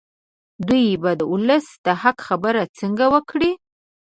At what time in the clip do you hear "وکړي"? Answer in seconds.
3.13-3.51